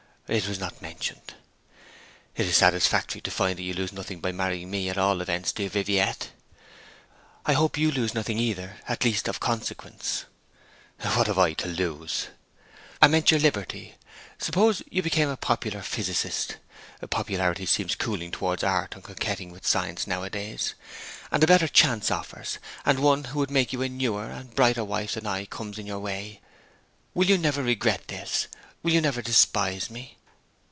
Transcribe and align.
'It 0.33 0.47
was 0.47 0.59
not 0.61 0.81
mentioned.' 0.81 1.33
'It 2.37 2.45
is 2.45 2.55
satisfactory 2.55 3.19
to 3.19 3.29
find 3.29 3.59
that 3.59 3.63
you 3.63 3.73
lose 3.73 3.91
nothing 3.91 4.21
by 4.21 4.31
marrying 4.31 4.71
me, 4.71 4.87
at 4.87 4.97
all 4.97 5.19
events, 5.19 5.51
dear 5.51 5.67
Viviette.' 5.67 6.29
'I 7.45 7.51
hope 7.51 7.77
you 7.77 7.91
lose 7.91 8.13
nothing 8.13 8.39
either 8.39 8.77
at 8.87 9.03
least, 9.03 9.27
of 9.27 9.41
consequence.' 9.41 10.23
'What 11.01 11.27
have 11.27 11.37
I 11.37 11.51
to 11.55 11.67
lose?' 11.67 12.27
'I 13.01 13.07
meant 13.09 13.29
your 13.29 13.41
liberty. 13.41 13.95
Suppose 14.39 14.81
you 14.89 15.03
become 15.03 15.27
a 15.27 15.35
popular 15.35 15.81
physicist 15.81 16.55
(popularity 17.09 17.65
seems 17.65 17.95
cooling 17.95 18.31
towards 18.31 18.63
art 18.63 18.95
and 18.95 19.03
coquetting 19.03 19.51
with 19.51 19.67
science 19.67 20.07
now 20.07 20.23
a 20.23 20.29
days), 20.29 20.75
and 21.29 21.43
a 21.43 21.47
better 21.47 21.67
chance 21.67 22.09
offers, 22.09 22.57
and 22.85 22.99
one 22.99 23.25
who 23.25 23.39
would 23.39 23.51
make 23.51 23.73
you 23.73 23.81
a 23.81 23.89
newer 23.89 24.27
and 24.29 24.55
brighter 24.55 24.85
wife 24.85 25.15
than 25.15 25.27
I 25.27 25.39
am 25.39 25.45
comes 25.47 25.77
in 25.77 25.85
your 25.85 25.99
way. 25.99 26.39
Will 27.13 27.25
you 27.25 27.37
never 27.37 27.61
regret 27.61 28.07
this? 28.07 28.47
Will 28.81 28.93
you 28.93 29.01
never 29.01 29.21
despise 29.21 29.89
me?' 29.89 30.17